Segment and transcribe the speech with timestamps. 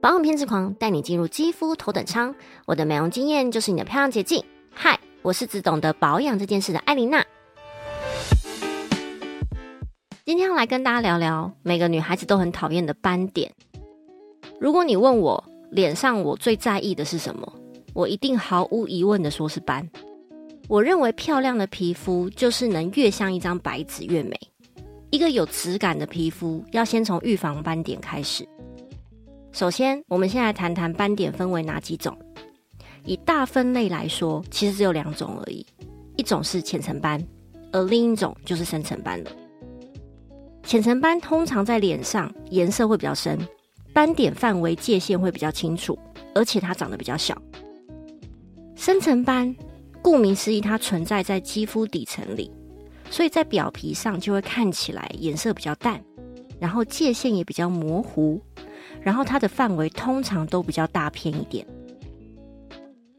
[0.00, 4.42] 保养偏执狂带你进入肌肤头等舱，我的美容经验就是你的漂亮捷径。
[4.72, 7.22] 嗨，我是只懂得保养这件事的艾琳娜。
[10.24, 13.52] 今天要来跟大家聊聊每个女孩子都很讨厌的斑点。
[14.58, 17.52] 如果你问我脸上我最在意的是什么，
[17.92, 19.86] 我一定毫无疑问的说是斑。
[20.66, 24.40] 我认为漂亮的皮肤就是能越像一张白纸越美。
[25.10, 28.48] 一个有质感的皮肤，要先从预防斑点开始。
[29.52, 32.16] 首先，我们先来谈谈斑点分为哪几种。
[33.04, 35.66] 以大分类来说，其实只有两种而已，
[36.16, 37.20] 一种是浅层斑，
[37.72, 39.30] 而另一种就是深层斑了。
[40.62, 43.38] 浅层斑通常在脸上颜色会比较深，
[43.92, 45.98] 斑点范围界限会比较清楚，
[46.34, 47.36] 而且它长得比较小。
[48.76, 49.54] 深层斑，
[50.00, 52.50] 顾名思义，它存在在肌肤底层里。
[53.10, 56.00] 所以在表皮上就会看起来颜色比较淡，
[56.60, 58.40] 然后界限也比较模糊，
[59.02, 61.66] 然后它的范围通常都比较大片一点。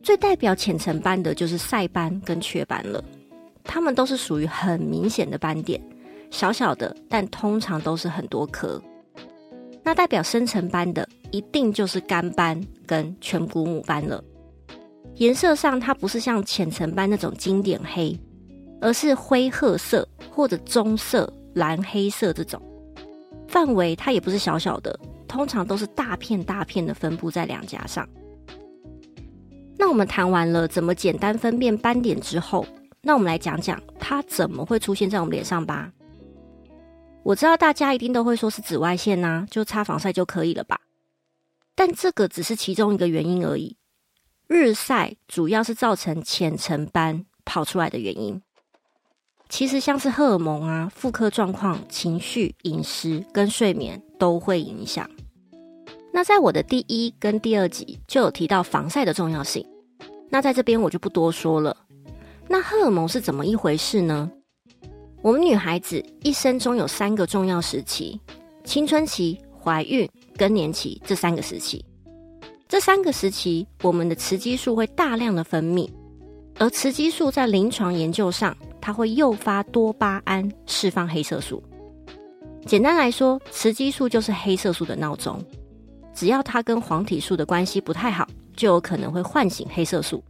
[0.04, 3.04] 最代表浅层斑的就是晒斑跟雀斑了，
[3.64, 5.82] 它们都是属于很明显的斑点，
[6.30, 8.82] 小小的，但通常都是很多颗。
[9.84, 14.24] 那代表深层斑的一定就是干斑跟颧骨母斑了，
[15.16, 18.20] 颜色上它不是像浅层斑那种经典黑。
[18.84, 22.60] 而是灰褐色或者棕色、蓝黑色这种
[23.48, 25.00] 范围，它也不是小小的，
[25.32, 28.06] 通常都是大片大片的分布在两颊上。
[29.78, 32.66] 那我们谈完了怎么简单分辨斑点之后，
[33.02, 35.90] 那我们来讲讲它怎么会出现在我们脸上吧。
[37.24, 40.82] 我知道大家一定都会说是紫外线呐，就擦防晒就可以了吧？
[41.76, 43.78] 但这个只是其中一个原因而已。
[44.48, 48.42] 日晒主要是造成浅层斑跑出来的原因。
[49.48, 55.10] 其实像是荷尔蒙啊、妇科状况、情绪、饮食跟睡眠都会影响。
[56.12, 59.66] 那在我的第一跟第二集就有提到防晒的重要性，
[60.30, 61.76] 那在这边我就不多说了。
[62.48, 64.30] 那荷尔蒙是怎么一回事呢？
[65.22, 68.20] 我们女孩子一生中有三个重要时期：
[68.64, 71.86] 青春期、怀孕、更年期这三个时期。
[72.68, 75.90] 这三个时期，我们的雌激素会大量的分泌，
[76.58, 78.56] 而雌激素在临床研究上。
[78.84, 81.62] 它会诱发多巴胺释放黑色素。
[82.66, 85.40] 简单来说，雌激素就是黑色素的闹钟。
[86.14, 90.24] 只要它跟黄体素的关系不太好，就有可能会唤醒黑色素。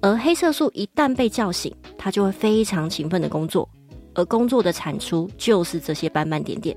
[0.00, 3.68] 而黑色素一旦被叫醒，它就会非常勤奋的工作，
[4.14, 6.76] 而工作的产出就是这些斑斑点点。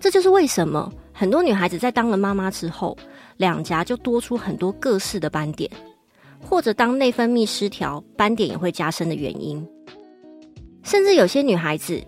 [0.00, 2.96] 这就是为什么很多女孩子在当了妈妈之后，
[3.36, 5.70] 两颊就多出很多各式的斑点。
[6.44, 9.64] 或者当内分泌失调，斑点也会加深的原因。
[10.82, 12.02] 甚至有些女孩子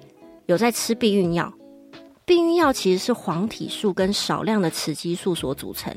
[0.46, 1.52] 有在吃避孕药，
[2.26, 5.94] 避孕药其实是黄体素跟少量的雌激素所组成，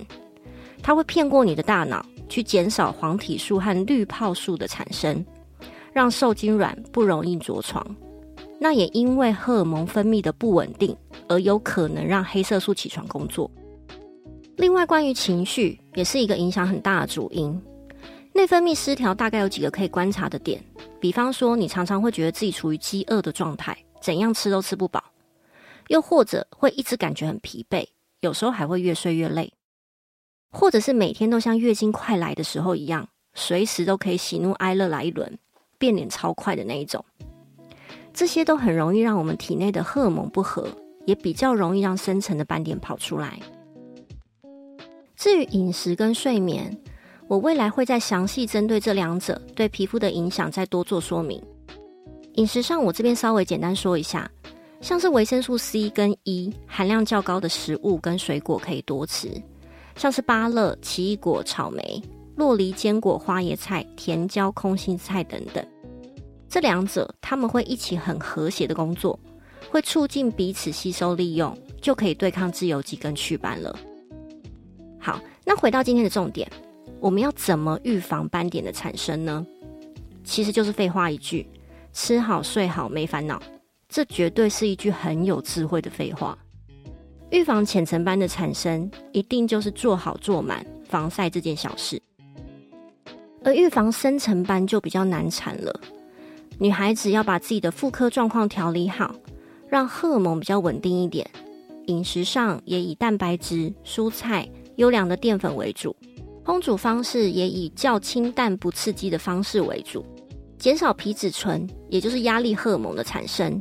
[0.84, 5.26] 它会骗过你的大脑，去减少黄体素和滤泡素的产生，
[5.94, 7.96] 让受精卵不容易着床。
[8.60, 10.96] 那也因为荷尔蒙分泌的不稳定，
[11.30, 13.50] 而有可能让黑色素起床工作。
[14.58, 17.62] 另外，关于情绪，也是一个影响很大的主因。
[18.34, 20.62] 内分泌失调大概有几个可以观察的点，
[21.00, 25.00] 比方说你常常会觉得自己处于饥饿的状态，怎样吃都吃不饱；
[25.88, 27.86] 又或者会一直感觉很疲惫，
[28.22, 29.50] 有时候还会越睡越累；
[30.52, 35.38] 或者是每天都像月经快来的时候一样，随时都可以喜怒哀乐来一轮，
[35.78, 37.04] 变脸超快的那一种。
[38.14, 40.68] 这些都很容易让我们体内的荷尔蒙不和，
[41.06, 43.40] 也比较容易让深层的斑点跑出来。
[45.16, 46.76] 至于饮食跟睡眠，
[47.28, 51.42] 我未来会再详细针对这两者对皮肤的影响再多做说明。
[52.34, 54.30] 饮食上，我这边稍微简单说一下，
[54.88, 59.30] 像是维生素 C 跟 E 含量较高的食物跟水果可以多吃，
[59.98, 62.02] 像是芭乐、奇异果、草莓、
[62.38, 65.62] 洛梨、坚果、花椰菜、甜椒、空心菜等等。
[66.48, 69.20] 这两者他们会一起很和谐的工作，
[69.70, 73.78] 会促进彼此吸收利用，就可以对抗自由基跟祛斑了。
[74.98, 76.50] 好，那回到今天的重点。
[77.02, 79.46] 我们要怎么预防斑点的产生呢？
[80.24, 81.46] 其实就是废话一句：
[81.92, 83.38] 吃好睡好没烦恼。
[83.90, 86.38] 这绝对是一句很有智慧的废话。
[87.32, 92.02] 预防浅层斑的产生，一定就是做好做满防晒这件小事。
[93.44, 95.80] 而预防深层斑就比较难产了。
[96.60, 99.16] 女孩子要把自己的妇科状况调理好，
[99.68, 101.30] 让荷尔蒙比较稳定一点。
[101.86, 105.96] 饮食上也以蛋白质、蔬菜、优良的淀粉为主。
[106.44, 110.06] 烹煮方式也以较清淡不刺激的方式为主，
[110.68, 113.58] 减少皮质醇，也就是压力荷尔蒙的产生，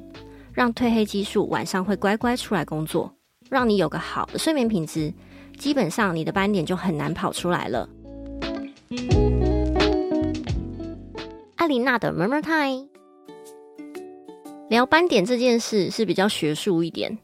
[0.53, 3.15] 让褪黑激素晚上会乖乖出来工作，
[3.49, 5.15] 让你有个好的睡眠品质，
[5.57, 7.89] 基本上你的斑点就很难跑出来了。
[11.55, 12.89] 艾琳娜的 Murmur Time，
[14.69, 17.17] 聊斑点这件事是比较学术一点，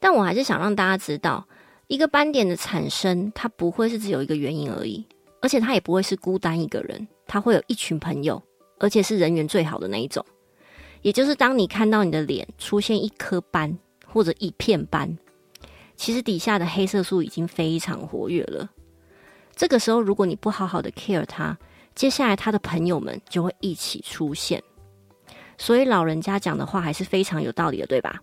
[0.00, 1.46] 但我还是想让大家知道，
[1.86, 5.06] 一个斑点的产生，它不会是只有一个原因而已，
[5.40, 8.42] 而且它也不会是孤单一个人，它会有一群朋友，
[8.78, 10.24] 而且是人缘最好的那一种。
[11.02, 15.16] 也就是当你看到你的脸出现一颗斑或者一片斑，
[15.96, 18.68] 其实底下的黑色素已经非常活跃了。
[19.54, 21.56] 这个时候，如果你不好好的 care 它，
[21.94, 24.62] 接下来他的朋友们就会一起出现。
[25.56, 28.22] 所以老人家讲的话还是非常有道理的，对吧？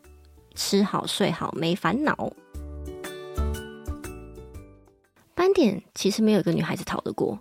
[0.56, 2.32] 吃好睡好没烦恼。
[5.34, 7.38] 斑点其实没有一个女孩子逃得过。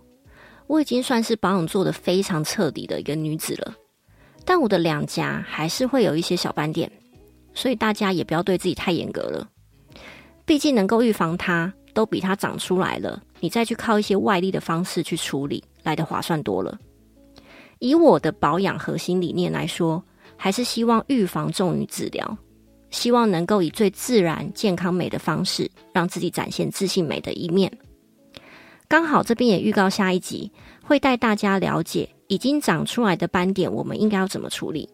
[0.67, 3.75] 我已经算是保养做的非常彻底的一个女子了，
[4.43, 6.91] 但我的两颊还是会有一些小斑点，
[7.53, 9.47] 所以大家也不要对自己太严格了。
[10.45, 11.73] 毕竟能够预防它。
[11.95, 16.77] 都比它长出来了，你再去靠一些外力的方式去处理，来的划算多了。
[17.79, 20.03] 以我的保养核心理念来说，
[20.35, 22.37] 还是希望预防重于治疗，
[22.91, 27.71] 希望能够以最自然、健康美的方式，让自己展现自信美的一面。
[28.87, 30.51] 刚好这边也预告下一集，
[30.83, 34.89] 会带大家了解已经长出来的斑点，我们应该要怎么处理。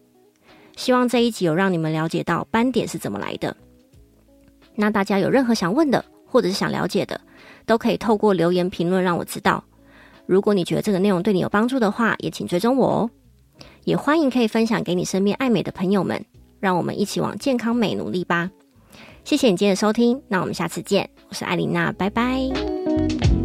[0.75, 3.55] 希望这一集有让你们了解到斑点是怎么来的。
[4.75, 6.03] 那大家有任何想问的？
[6.25, 7.19] 或者是想了解的，
[7.65, 9.61] 都可以透过留言评论让我知道。
[10.25, 13.09] 如果你觉得这个内容对你有帮助的话，也请追踪我哦。
[13.83, 16.23] 也欢迎可以分享给你身边爱美的朋友们，
[16.61, 18.49] 让我们一起往健康美努力吧。
[19.25, 21.09] 谢谢你今天的收听，那我们下次见。
[21.27, 23.40] 我是艾琳娜，拜拜。